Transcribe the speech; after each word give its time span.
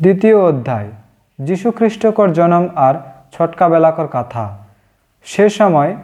দ্বিতীয় 0.00 0.36
অধ্যায় 0.50 0.90
যীশুখ্রিস্টকর 1.38 2.28
জনম 2.32 2.64
আর 2.86 2.94
ছটকা 3.32 3.66
বেলাকর 3.68 4.08
কথা। 4.12 4.44
সে 5.26 5.48
সময় 5.48 5.96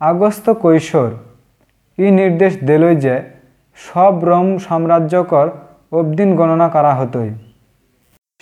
আগস্ত 0.00 0.50
কৈশোর 0.50 1.10
ই 1.98 2.06
নির্দেশ 2.10 2.52
দিলই 2.64 2.96
যে 2.96 3.14
সব 3.76 4.24
রোম 4.24 4.48
সাম্রাজ্যকর 4.58 5.46
অবদিন 5.92 6.30
গণনা 6.36 6.68
করা 6.68 6.92
হতোই। 6.94 7.30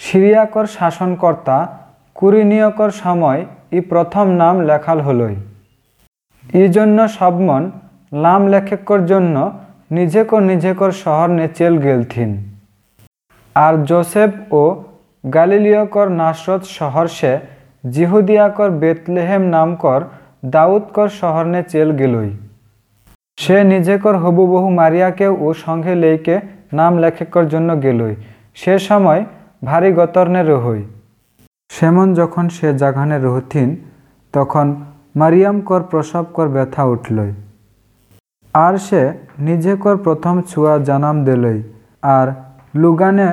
সিরিয়াকর 0.01 0.67
শাসনকর্তা 0.67 1.57
কুরিনীয়কর 2.15 2.91
সময় 2.91 3.41
ই 3.73 3.81
প্রথম 3.81 4.27
নাম 4.43 4.55
লেখাল 4.61 4.99
হলই। 5.01 5.37
এই 6.55 6.69
জন্য 6.69 6.99
সবমন 7.09 7.63
নাম 8.13 8.41
লেখকর 8.47 9.01
জন্য 9.07 9.37
নিজেকর 9.91 10.41
নিজেকর 10.43 10.91
শহর 10.93 11.29
নে 11.29 11.47
চেল 11.49 11.75
গেলথিন। 11.79 12.31
আর 13.55 13.75
জোসেফ 13.85 14.31
ও 14.53 14.63
গালিলিয়কর 15.25 16.09
নাসরত 16.21 16.63
শহর 16.79 17.07
সে 17.19 17.33
জিহুদিয়াকর 17.91 18.71
বেতলেহেম 18.83 19.43
নামকর 19.55 20.01
দাউদকর 20.45 21.09
শহর 21.21 21.45
নে 21.45 21.61
চেল 21.63 21.89
গেলই। 21.93 22.31
সে 23.39 23.57
নিজেকর 23.65 24.15
হবু 24.17 24.43
বহু 24.47 24.69
মারিয়াকেও 24.71 25.33
ও 25.41 25.49
সঙ্গে 25.65 25.95
লেইকে 25.95 26.37
নাম 26.73 26.93
লেখকর 26.99 27.45
জন্য 27.49 27.71
গেলই। 27.83 28.15
সে 28.55 28.75
সময় 28.79 29.21
ভারী 29.65 29.91
গতরনে 29.93 30.43
রহই 30.43 30.83
সেমন 31.73 32.09
যখন 32.15 32.45
সে 32.49 32.69
জাগানে 32.79 33.19
রহথিন 33.19 33.69
তখন 34.35 34.67
মারিয়ামকর 35.17 35.83
প্রসবকর 35.91 36.47
ব্যথা 36.49 36.83
উঠলই। 36.85 37.33
আর 38.55 38.75
সে 38.87 39.03
নিজেকর 39.39 39.97
প্রথম 39.97 40.35
ছুয়া 40.43 40.75
জানাম 40.89 41.17
দিলই। 41.25 41.59
আর 42.03 42.27
লুগানে 42.75 43.31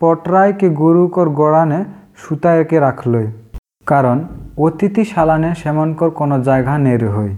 পটরাইকে 0.00 0.68
গুরুকর 0.80 1.28
গোড়ানে 1.40 1.80
সুতায়কে 2.22 2.76
রাখলই, 2.86 3.26
কারণ 3.86 4.16
অতিথি 4.66 5.04
শালানে 5.12 5.50
সেমনকর 5.60 6.10
কোনো 6.20 6.36
জায়গা 6.48 6.74
নেই 6.86 6.98
হই 7.16 7.32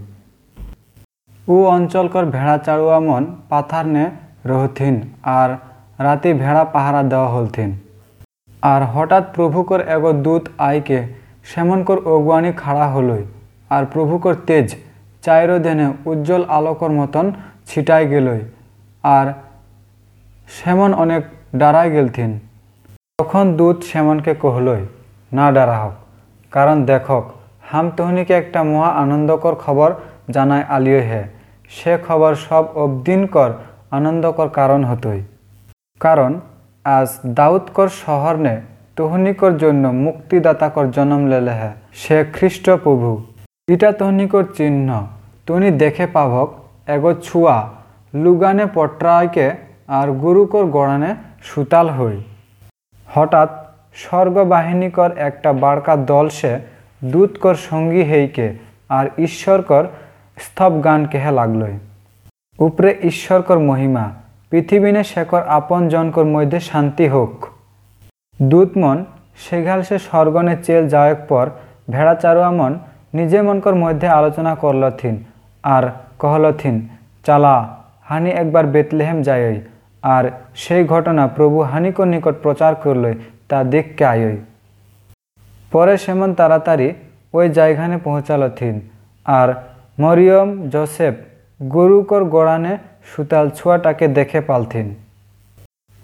ও 1.47 1.55
অঞ্চলকর 1.75 2.25
ভেড়া 2.35 2.57
চাড়ুয়া 2.65 2.99
মন 3.07 3.23
পাথার 3.49 3.85
নে 3.95 4.05
রহথিন 4.49 4.95
আর 5.37 5.49
রাতে 6.05 6.29
ভেড়া 6.41 6.63
পাহারা 6.73 7.01
দেওয়া 7.11 7.29
হলথিন 7.35 7.69
আর 8.63 8.81
হঠাৎ 8.93 9.23
প্রভুকর 9.35 9.79
এগো 9.95 10.11
দূত 10.25 10.43
আইকে 10.67 10.99
সেমনকর 11.49 11.97
অগুয়ানি 12.13 12.51
খাড়া 12.61 12.87
হলই, 12.93 13.23
আর 13.75 13.83
প্রভুকর 13.93 14.33
তেজ 14.47 14.67
চাইরো 15.23 15.55
দেনে 15.65 15.87
উজ্জ্বল 16.11 16.43
আলোকর 16.57 16.91
মতন 16.99 17.25
ছিটাই 17.69 18.03
গেলই, 18.11 18.41
আর 19.03 19.27
সেমন 20.57 20.91
অনেক 21.03 21.21
ডারাই 21.59 21.87
গেলথিন 21.95 22.31
তখন 23.21 23.47
দূত 23.57 23.77
সেমনকে 23.89 24.33
কহলই 24.43 24.83
না 25.31 25.45
ডারা 25.51 25.77
হোক 25.83 25.95
কারণ 26.53 26.77
দেখক 26.89 27.25
হাম 27.69 27.85
তহনিকে 27.97 28.33
একটা 28.33 28.59
মহা 28.63 28.89
আনন্দকর 29.03 29.53
খবর 29.65 29.89
জানায় 30.35 30.65
আলিয়ে 30.75 31.01
হে। 31.09 31.23
সে 31.71 31.93
খবর 32.07 32.31
সব 32.47 32.63
অবদিনকর 32.83 33.51
আনন্দকর 33.97 34.47
কারণ 34.59 34.81
হতই। 34.89 35.21
কারণ 36.01 36.31
আজ 36.85 37.09
দাউদকর 37.39 37.89
শহর 38.03 38.35
নে 38.45 38.55
তহনিকর 38.95 39.53
জন্য 39.57 39.83
মুক্তিদাতাকর 40.05 40.85
জন্ম 40.91 41.21
লেলে 41.31 41.53
হে। 41.59 41.71
সে 42.01 42.17
খ্রিস্ট 42.33 42.65
প্রভু। 42.83 43.09
ইটা 43.67 43.89
তহনিকর 43.99 44.45
চিহ্ন। 44.57 44.89
তুনি 45.45 45.69
দেখে 45.83 46.05
পাভক 46.15 46.49
এগো 46.95 47.11
ছুয়া, 47.25 47.57
লুগানে 48.13 48.65
পট্রায়কে 48.73 49.47
আর 49.99 50.07
গুরুকর 50.23 50.65
গড়ানে 50.77 51.11
সুতাল 51.43 51.89
হই। 51.97 52.17
হঠাৎ 53.13 53.49
স্বর্গবাহিনীকর 53.95 55.11
একটা 55.17 55.49
বাড়কা 55.53 55.95
দল 55.95 56.29
সে 56.29 56.59
দূতকর 57.03 57.55
সঙ্গী 57.69 58.03
হেইকে 58.03 58.47
আর 58.89 59.05
ঈশ্বরকর 59.17 59.83
স্তব 60.37 60.83
গান 60.83 61.05
কেহে 61.05 61.31
লাগলই 61.31 61.75
উপরে 62.59 62.89
ঈশ্বরকর 63.03 63.59
মহিমা, 63.59 64.05
পৃথিবীনে 64.49 65.03
শেকর 65.03 65.41
আপন 65.47 65.81
জনকর 65.87 66.25
মধ্যে 66.25 66.59
শান্তি 66.59 67.07
হোক। 67.07 67.33
দূতমন, 68.41 68.97
সেঘাল 69.37 69.81
সে 69.83 69.97
স্বর্গনে 69.99 70.55
চেল 70.63 70.83
যাওয়ার 70.87 71.15
পর 71.15 71.45
ভেড়া 71.89 72.15
চারুয়া 72.15 72.51
মন 72.51 72.73
নিজে 73.13 73.39
মনকর 73.41 73.75
মধ্যে 73.75 74.07
আলোচনা 74.07 74.55
করলথিন 74.55 75.15
আর 75.63 75.83
কহলথিন, 76.19 76.75
চালা, 77.25 77.55
হানি 78.03 78.29
একবার 78.29 78.65
বেতলেহেম 78.65 79.21
যায়ই। 79.21 79.61
আর 80.03 80.23
সেই 80.63 80.83
ঘটনা 80.93 81.23
প্রভু 81.35 81.57
হানিকর 81.71 82.07
নিকট 82.13 82.35
প্রচার 82.43 82.73
করলই 82.83 83.15
তা 83.49 83.57
দেখকে 83.73 84.03
আয়ই। 84.13 84.37
পরে 85.71 85.95
সেমন 86.03 86.29
তাড়াতাড়ি 86.39 86.87
ওই 87.37 87.45
জায়গানে 87.57 87.97
পৌঁছালথিন 88.07 88.75
আর 89.25 89.49
মরিয়ম 89.99 90.49
জোসেফ 90.73 91.15
গরুকর 91.59 92.23
গোড়ানে 92.33 92.73
সুতাল 93.11 93.45
ছুয়াটাকে 93.57 94.05
দেখে 94.17 94.39
পালথিন 94.49 94.87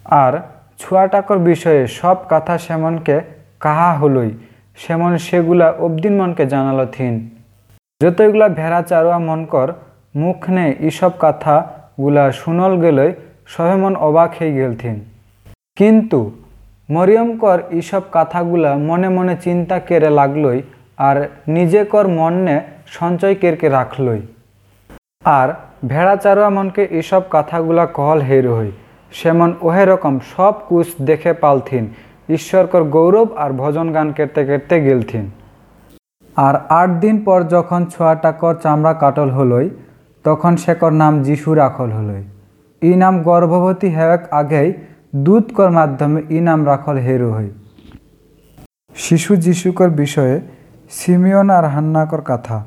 আর 0.05 0.33
ছুয়াটাকর 0.79 1.39
বিষয়ে 1.49 1.81
সব 1.99 2.17
কথা 2.29 2.53
সেমনকে 2.65 3.15
কাহা 3.63 3.91
হলই, 3.99 4.31
সেমন 4.79 5.11
সেগুলা 5.25 5.67
অবদিন 5.85 6.13
মনকে 6.19 6.43
জানালো 6.53 6.85
থিন। 6.95 7.13
যতগুলা 8.01 8.47
ভেড়া 8.59 8.81
চারুয়া 8.89 9.19
মনকর 9.27 9.69
মুখ 10.15 10.39
নে 10.55 10.65
ইসব 10.89 11.11
কথাগুলা 11.19 12.23
শুনল 12.31 12.73
গেলই 12.83 13.11
সবে 13.47 13.75
মন 13.75 13.95
অবাক 13.95 14.31
হয়ে 14.39 14.53
গেলথিন। 14.53 14.97
কিন্তু 15.75 16.31
মরিয়মকর 16.89 17.59
ইসব 17.71 18.01
কথাগুলা 18.11 18.75
মনে 18.75 19.09
মনে 19.09 19.35
চিন্তা 19.43 19.79
কেড়ে 19.79 20.09
লাগলই 20.09 20.61
আর 20.97 21.17
নিজেকর 21.47 22.07
মনে 22.07 22.61
সঞ্চয় 22.87 23.35
কেরকে 23.35 23.69
রাখলই। 23.69 24.21
আর 25.25 25.49
ভেড়া 25.87 26.15
চারুয়া 26.15 26.49
মনকে 26.49 26.83
এসব 26.91 27.21
কথাগুলা 27.29 27.85
কহল 27.85 28.19
হের 28.19 28.45
হই। 28.51 28.71
সেমন 29.11 29.53
ওহে 29.61 29.85
রকম 29.85 30.19
সব 30.35 30.53
কুচ 30.67 30.87
দেখে 31.01 31.33
পালথিন 31.33 31.87
ঈশ্বরকর 32.29 32.83
গৌরব 32.83 33.27
আর 33.37 33.51
ভজন 33.51 33.87
গান 33.93 34.11
কেটে 34.11 34.45
কেটে 34.45 34.77
গেলথিন। 34.81 35.25
আর 36.35 36.55
আট 36.69 36.89
দিন 36.89 37.23
পর 37.23 37.43
যখন 37.43 37.85
ছোয়াটাকর 37.85 38.55
চামড়া 38.55 38.93
কাটল 38.93 39.29
হলই, 39.29 39.69
তখন 40.23 40.53
সেকর 40.57 40.91
নাম 40.91 41.13
যিশু 41.23 41.53
রাখল 41.53 41.91
হলই। 41.91 42.23
গর্ভবতী 43.23 43.87
হেক 43.87 44.21
আগেই 44.31 44.73
দুধকর 45.15 45.69
মাধ্যমে 45.69 46.19
ই 46.29 46.39
নাম 46.39 46.59
রাখল 46.65 46.97
হেরু 46.97 47.29
হই। 47.31 47.49
শিশু 48.95 49.35
যিশুকর 49.35 49.89
বিষয়ে 49.89 50.35
সিমিয়ন 50.89 51.49
আর 51.49 51.65
হান্নাকর 51.65 52.21
কথা। 52.21 52.57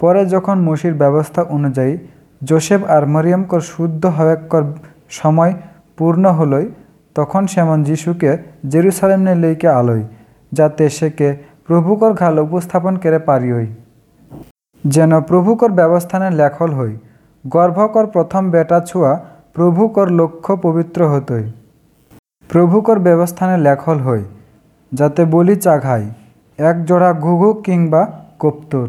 পরে 0.00 0.22
যখন 0.26 0.56
মসির 0.58 0.94
ব্যবস্থা 0.94 1.42
অনুযায়ী 1.56 1.98
জোসেফ 2.42 2.84
আর 2.84 3.02
মরিয়মকর 3.06 3.60
শুদ্ধ 3.60 4.06
হওয়াকর 4.06 4.64
সময় 5.10 5.52
পূর্ণ 5.98 6.24
হলই, 6.26 6.66
তখন 7.14 7.46
সেমন 7.46 7.78
যিশুকে 7.82 8.30
জেরুসালেমনে 8.68 9.34
লইকে 9.34 9.68
আলোই, 9.68 10.02
যাতে 10.52 10.84
সেকে 10.88 11.28
প্রভুকর 11.66 12.12
ঘাল 12.12 12.38
উপস্থাপন 12.38 12.94
করে 12.96 13.18
পারিওই 13.18 13.68
যেন 14.84 15.12
প্রভুকর 15.20 15.70
ব্যবস্থানে 15.70 16.28
লেখল 16.30 16.70
হই, 16.78 16.92
গর্ভকর 17.44 18.06
প্রথম 18.06 18.42
বেটা 18.50 18.80
ছুয়া 18.80 19.12
প্রভুকর 19.58 20.08
লক্ষ্য 20.20 20.52
পবিত্র 20.56 21.00
হতই। 21.12 21.46
প্রভুকর 22.50 22.98
ব্যবস্থানে 22.98 23.56
লেখল 23.66 23.98
হই, 24.06 24.22
যাতে 24.92 25.22
বলি 25.34 25.56
চাঘাই, 25.56 26.04
এক 26.58 26.76
জোড়া 26.88 27.10
ঘুঘু 27.24 27.48
কিংবা 27.66 28.02
কপ্তুর। 28.42 28.88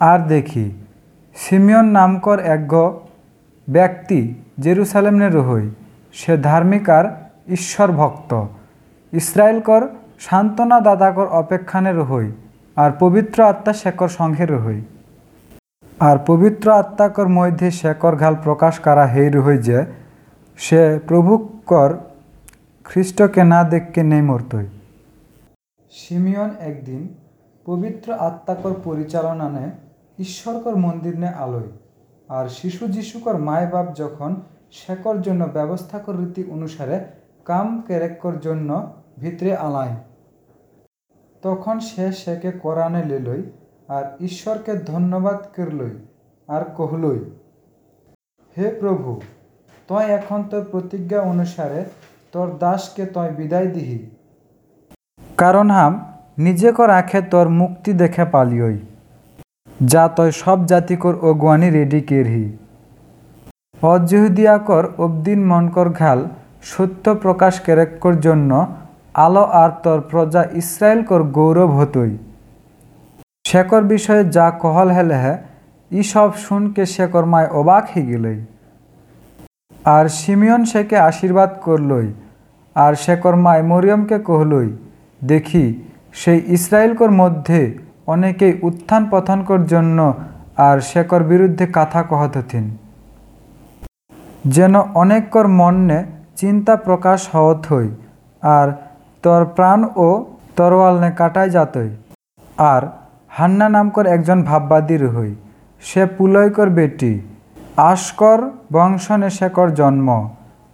আর 0.00 0.18
দেখি, 0.28 0.66
সিমিয়ন 1.36 1.86
নামকর 1.96 2.38
এক 2.54 2.72
ব্যক্তি 3.68 4.20
জেরুসালেমনে 4.64 5.28
রহই, 5.28 5.66
সে 6.14 6.32
ধার্মিক 6.48 6.84
আর 6.98 7.04
ঈশ্বর 7.56 7.88
ভক্ত 8.00 8.30
ইসরায়েলকর 9.12 9.82
সান্ত্বনা 10.26 10.78
দাদাকর 10.86 11.28
অপেক্ষানে 11.40 11.92
রহই, 12.00 12.28
আর 12.76 12.90
পবিত্র 13.02 13.38
আত্মা 13.52 13.72
শেকর 13.82 14.10
সঙ্গে 14.18 14.44
রহই। 14.46 14.80
আর 16.00 16.16
পবিত্র 16.26 16.70
আত্মাকর 16.70 17.28
মধ্যে 17.28 17.70
শেকর 17.70 18.16
ঘাল 18.16 18.34
প্রকাশ 18.42 18.78
করা 18.78 19.06
হেই 19.06 19.28
রহই 19.28 19.58
যে, 19.58 19.86
সে 20.56 20.98
প্রভুকর 21.08 21.90
খ্রিস্টকে 22.84 23.44
না 23.44 23.64
দেখকে 23.64 24.02
নেই 24.02 24.22
মরতই। 24.22 24.66
সিমিয়ন 25.90 26.50
একদিন 26.60 27.08
পবিত্র 27.66 28.12
আত্মাকর 28.12 28.74
পরিচালনানে 28.84 29.70
ঈশ্বরকর 30.18 30.76
মন্দির 30.76 31.18
নে 31.18 31.28
আলোয় 31.28 31.70
আর 32.28 32.48
শিশু 32.48 32.86
যিশুকর 32.86 33.36
মায় 33.38 33.66
বাপ 33.66 33.96
যখন 33.96 34.36
শেকর 34.72 35.22
জন্য 35.22 35.44
ব্যবস্থাকর 35.44 36.16
রীতি 36.16 36.44
অনুসারে 36.50 37.00
কাম 37.44 37.82
কেরেকর 37.88 38.40
জন্য 38.40 38.92
ভিতরে 39.18 39.56
আলায়। 39.56 39.96
তখন 41.42 41.80
সে 41.80 42.12
সেকে 42.12 42.50
কোরআনে 42.52 43.04
লেলই 43.04 43.42
আর 43.88 44.04
ঈশ্বরকে 44.20 44.72
ধন্যবাদ 44.92 45.38
করলই 45.56 45.94
আর 46.48 46.62
কহলই। 46.76 47.20
হে 48.56 48.66
প্রভু 48.80 49.10
তয় 49.88 50.08
এখন 50.18 50.40
তোর 50.50 50.62
প্রতিজ্ঞা 50.72 51.20
অনুসারে 51.32 51.80
তোর 52.32 52.48
দাসকে 52.62 53.04
তয় 53.14 53.32
বিদায় 53.38 53.68
দিহি। 53.74 54.00
কারণ 55.38 55.66
হাম 55.70 55.92
নিজেকর 56.38 56.88
আঁখে 56.98 57.20
তোর 57.32 57.46
মুক্তি 57.60 57.90
দেখে 58.02 58.24
পালিয়ই, 58.34 58.78
যা 59.92 60.04
তয় 60.16 60.32
সব 60.42 60.58
জাতিকর 60.70 61.14
অগুয়ানি 61.30 61.68
রেডি 61.70 62.00
কেরহি। 62.08 62.46
অজহুদিয়াকর 63.82 64.84
অবদিন 65.04 65.40
মনকর 65.50 65.88
ঘাল 66.00 66.20
সত্য 66.72 67.04
প্রকাশ 67.22 67.54
কেরেক্কর 67.66 68.14
জন্য 68.26 68.50
আলো 69.24 69.44
আর 69.62 69.70
তোর 69.84 70.00
প্রজা 70.10 70.42
ইসরায়েল 70.60 71.00
কর 71.08 71.22
গৌরব 71.36 71.70
হতই। 71.78 72.12
শেকর 73.44 73.82
বিষয়ে 73.92 74.22
যা 74.36 74.46
কহল 74.62 74.88
হেলে 74.96 75.16
হে, 75.24 75.34
ই 75.90 76.00
সব 76.12 76.30
শুনকে 76.44 76.82
শেকর 76.94 77.24
মায় 77.32 77.48
অবাক 77.60 77.84
হয়ে 77.92 78.06
গেলই। 78.10 78.38
আর 79.96 80.04
সিমিয়ন 80.20 80.62
শেকে 80.70 80.96
আশীর্বাদ 81.08 81.50
করলই, 81.66 82.08
আর 82.76 82.92
শেকর 83.04 83.34
মায় 83.44 83.62
মরিয়মকে 83.70 84.16
কহলই, 84.28 84.68
দেখি 85.22 85.64
সেই 86.20 86.38
ইসরায়েলকর 86.56 87.10
মধ্যে 87.20 87.60
অনেকেই 88.14 88.54
উত্থান 88.68 89.02
পথনকর 89.12 89.60
জন্য 89.72 89.98
আর 90.68 90.76
শেকর 90.90 91.22
বিরুদ্ধে 91.30 91.64
কথা 91.78 92.00
কহত 92.10 92.34
থিন। 92.50 92.66
যেন 94.56 94.74
অনেককর 95.02 95.46
মনে 95.60 95.98
চিন্তা 96.40 96.74
প্রকাশ 96.86 97.20
হওয়াত 97.34 97.60
হই, 97.70 97.88
আর 98.42 98.68
তোর 99.24 99.42
প্রাণ 99.56 99.80
ও 100.06 100.08
তরোয়াল 100.56 100.94
নে 101.02 101.10
কাটাই 101.20 101.48
যাতই। 101.56 101.90
আর 102.72 102.82
হান্না 103.36 103.68
নামকর 103.68 104.06
একজন 104.06 104.42
ভাববাদীর 104.42 105.04
হই। 105.08 105.34
সে 105.82 106.06
পুলয়কর 106.06 106.68
বেটি। 106.68 107.12
আশকর 107.76 108.38
বংশনে 108.72 109.30
শেকর 109.30 109.68
জন্ম। 109.70 110.08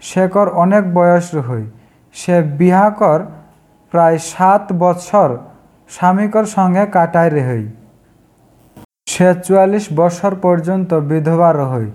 শেকর 0.01 0.47
অনেক 0.49 0.85
বয়স 0.95 1.29
হই। 1.35 1.65
সে 2.15 2.37
বিহাকর 2.59 3.21
প্রায় 3.93 4.19
সাত 4.19 4.65
বছর 4.79 5.29
স্বামীকর 5.91 6.45
সঙ্গে 6.47 6.85
কাটায় 6.87 7.31
রেহই 7.31 7.65
সে 9.07 9.29
চুয়াল্লিশ 9.45 9.85
বছর 9.97 10.33
পর্যন্ত 10.43 10.91
বিধবা 10.95 11.51
রহই 11.53 11.89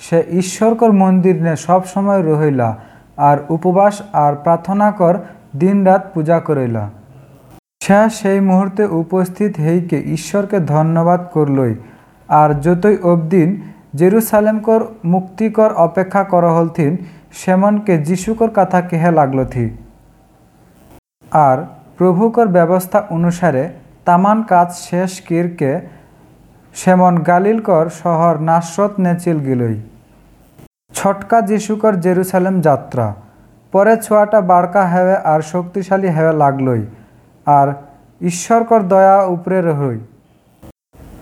সে 0.00 0.18
ঈশ্বরকর 0.32 0.92
মন্দির 0.92 1.36
নে 1.42 1.54
সব 1.56 1.80
সময় 1.86 2.22
রহইলা 2.22 2.76
আর 3.16 3.38
উপবাস 3.48 3.94
আর 4.12 4.32
প্রার্থনা 4.34 4.88
কর 4.90 5.14
দিন 5.56 5.76
রাত 5.84 6.02
পূজা 6.14 6.38
করিলা। 6.40 6.84
সে 7.82 8.00
সেই 8.10 8.40
মুহূর্তে 8.40 8.82
উপস্থিত 9.02 9.52
হইকে 9.60 9.98
ঈশ্বরকে 10.16 10.58
ধন্যবাদ 10.74 11.20
করলই। 11.32 11.74
আর 12.28 12.50
যতই 12.60 12.96
অবদিন 13.02 13.48
জেরুসালেমকর 13.94 14.80
মুক্তিকর 15.04 15.70
অপেক্ষা 15.86 16.22
কর 16.24 16.44
হলথিন, 16.48 16.92
সেমনকে 17.32 17.94
যিশুকর 17.98 18.50
কথা 18.54 18.80
কেহে 18.80 19.10
লাগল 19.10 19.38
থি 19.44 19.66
আর 21.32 21.58
প্রভুকর 21.98 22.46
ব্যবস্থা 22.46 22.98
অনুসারে 23.10 23.64
তামান 24.04 24.38
কাজ 24.42 24.68
শেষ 24.74 25.20
কিরকে 25.20 25.72
সেমন 26.74 27.14
গালিলকর 27.18 27.86
শহর 28.02 28.34
নাসরত 28.40 28.92
নেচিল 29.00 29.38
গিলই। 29.38 29.76
ছটকা 30.94 31.38
যিশুকর 31.40 31.94
জেরুসালেম 32.00 32.56
যাত্রা। 32.60 33.06
পরে 33.72 33.96
ছোয়াটা 33.96 34.40
বাড়কা 34.40 34.82
হেবে 34.86 35.16
আর 35.32 35.40
শক্তিশালী 35.52 36.08
হেবে 36.08 36.32
লাগলই। 36.32 36.82
আর 37.46 37.72
ঈশ্বরকর 38.20 38.80
দয়া 38.82 39.24
উপরে 39.24 39.62
রহই 39.62 39.98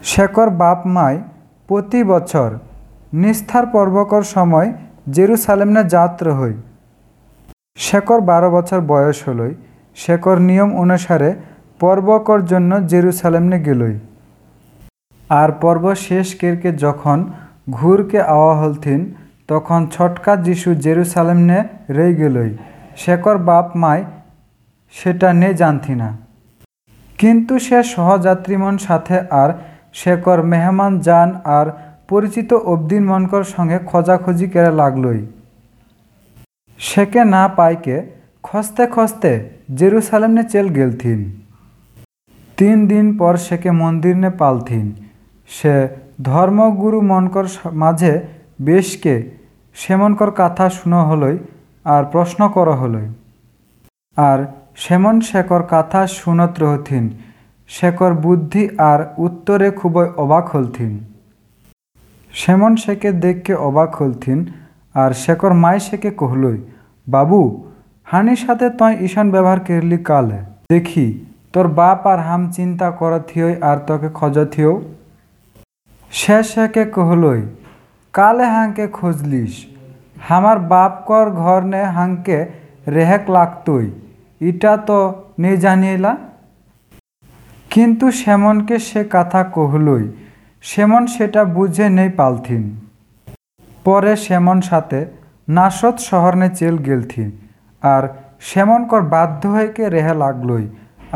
শেকর 0.03 0.51
বাপ 0.51 0.87
মাই 0.87 1.23
প্রতি 1.69 2.05
বছর 2.05 2.59
নিস্থার 3.13 3.67
পর্বকর 3.67 4.23
সময় 4.23 4.73
জেরুসালেমনে 5.11 5.85
যাত্রা 5.85 6.35
হই 6.35 6.55
শেকর 7.77 8.21
বারো 8.21 8.51
বছর 8.51 8.81
বয়স 8.81 9.29
হলই। 9.29 9.55
শেকর 9.97 10.39
নিয়ম 10.39 10.77
অনুসারে 10.77 11.35
পর্বকর 11.81 12.45
জন্য 12.45 12.87
জেরুসালেমনে 12.87 13.61
গেলই। 13.63 13.99
আর 15.29 15.53
পর্ব 15.53 15.95
শেষ 15.95 16.35
কেরকে 16.35 16.73
যখন 16.73 17.33
ঘুরকে 17.71 18.21
আওয়া 18.21 18.55
হলথিন, 18.61 19.15
তখন 19.49 19.87
ছটকা 19.87 20.37
যিশু 20.37 20.75
জেরুসালেমনে 20.75 21.65
রই 21.91 22.15
গেলই। 22.15 22.57
শেকর 22.97 23.39
বাপ 23.39 23.77
মাই 23.77 24.05
সেটা 24.95 25.29
নে 25.33 25.55
জানথি 25.55 25.95
না। 25.95 26.17
কিন্তু 27.19 27.59
সে 27.59 27.83
সহযাত্রীমন 27.83 28.79
সাথে 28.79 29.17
আর 29.43 29.51
শেকর 29.95 30.39
মেহমান 30.43 30.93
যান 30.99 31.29
আর 31.45 31.67
পরিচিত 32.09 32.51
অবদিন 32.53 33.03
মনকর 33.07 33.45
সঙ্গে 33.45 33.79
খোঁজাখুঁজি 33.87 34.47
করে 34.47 34.71
লাগলই। 34.71 35.27
সেকে 36.79 37.25
না 37.25 37.49
পাইকে 37.49 37.97
খসতে 38.43 38.85
খসতে 38.87 39.31
জেরুসালেমনে 39.75 40.43
চেল 40.45 40.67
গেলথিন। 40.69 41.21
তিন 42.59 42.77
দিন 42.89 43.07
পর 43.19 43.35
সেকে 43.37 43.71
মন্দির 43.71 44.17
নে 44.17 44.31
পালথিন। 44.31 44.87
সে 45.49 45.75
ধর্মগুরু 46.23 47.01
মনকর 47.01 47.47
মাঝে 47.73 48.13
বেশকে 48.61 49.15
সেমনকর 49.75 50.31
কথা 50.31 50.65
শুনো 50.71 51.01
হলই 51.05 51.37
আর 51.85 52.03
প্রশ্ন 52.05 52.41
কর 52.49 52.69
হলই। 52.73 53.09
আর 54.17 54.39
সেমন 54.77 55.17
শেকর 55.21 55.63
কথা 55.71 56.01
শুনত 56.19 56.53
রহথিন 56.63 57.05
শেকর 57.71 58.13
বুদ্ধি 58.25 58.65
আর 58.91 59.01
উত্তরে 59.19 59.69
খুবই 59.71 60.07
অবাক 60.17 60.45
হলথিন 60.55 60.93
সেমন 62.35 62.73
শেকে 62.77 63.11
দেখকে 63.25 63.55
অবাক 63.69 63.91
হলথিন 64.01 64.39
আর 64.95 65.11
শেকর 65.23 65.53
মাই 65.63 65.79
শেকে 65.81 66.11
কহলই, 66.11 66.59
বাবু, 67.07 67.41
হানির 68.09 68.41
সাথে 68.45 68.67
তয় 68.79 68.97
ঈশান 69.07 69.27
ব্যবহার 69.31 69.61
করলি 69.67 69.99
কালে? 70.09 70.39
দেখি, 70.73 71.07
তোর 71.53 71.67
বাপ 71.79 72.01
আর 72.13 72.21
হাম 72.29 72.43
চিন্তা 72.57 72.89
করথিও 72.91 73.49
আর 73.71 73.79
তোকে 73.89 74.09
খোঁজথিও 74.19 74.73
সে 76.13 76.39
শেখে 76.53 76.85
কহলই, 76.97 77.43
কালে 78.15 78.47
হাঁকে 78.55 78.87
খোঁজলিস? 78.99 79.53
হামার 80.29 80.59
বাপ 80.73 80.93
কর 81.09 81.27
ঘর 81.43 81.61
নে 81.73 81.83
হাঁকে 81.97 82.39
রেহেক 82.95 83.25
লাগতই। 83.37 83.87
ইটা 84.41 84.73
তো 84.89 84.99
নেই 85.43 85.57
জানিয়েলা। 85.57 86.13
কিন্তু 87.71 88.07
সেমনকে 88.21 88.77
সে 88.89 89.01
কথা 89.15 89.41
কহলই, 89.57 90.05
সেমন 90.65 91.03
সেটা 91.15 91.43
বুঝে 91.57 91.87
নেই 91.99 92.11
পালথিন। 92.21 92.65
পরে 93.85 94.13
সেমন 94.27 94.59
সাথে 94.61 94.99
নাসত 95.57 95.97
শহরনে 96.09 96.49
চেল 96.59 96.77
গেলথিন, 96.89 97.29
আর 97.83 98.03
সেমনকর 98.49 99.03
বাধ্য 99.15 99.41
হয়েকে 99.55 99.85
রেহে 99.95 100.15
লাগলই, 100.15 100.65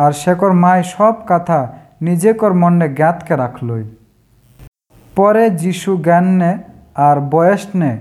আর 0.05 0.13
শেকর 0.23 0.53
মায় 0.63 0.85
সব 0.95 1.15
কথা 1.31 1.59
নিজে 2.07 2.31
কর 2.41 2.53
মনে 2.63 2.87
জ্ঞাতকে 2.99 3.35
রাখলই। 3.43 3.85
পরে 5.17 5.45
যিশু 5.63 5.91
জ্ঞান 6.07 6.27
নে 6.41 6.53
আর 7.09 7.17
বয়স 7.33 7.65
নে, 7.81 7.93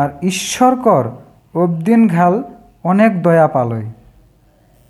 আর 0.00 0.08
ঈশ্বরকর 0.30 1.04
অবদিন 1.54 2.00
ঘাল 2.08 2.34
অনেক 2.90 3.12
দয়া 3.22 3.48
পালয় 3.56 3.86